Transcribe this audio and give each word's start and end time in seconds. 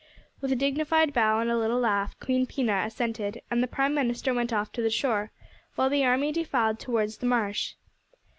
With 0.41 0.51
a 0.51 0.55
dignified 0.55 1.13
bow 1.13 1.41
and 1.41 1.51
a 1.51 1.55
little 1.55 1.77
laugh 1.79 2.19
Queen 2.19 2.47
Pina 2.47 2.73
assented, 2.87 3.43
and 3.51 3.61
the 3.61 3.67
Prime 3.67 3.93
Minister 3.93 4.33
went 4.33 4.51
off 4.51 4.71
to 4.71 4.81
the 4.81 4.89
shore, 4.89 5.31
while 5.75 5.91
the 5.91 6.03
army 6.03 6.31
defiled 6.31 6.79
towards 6.79 7.17
the 7.17 7.27
marsh. 7.27 7.75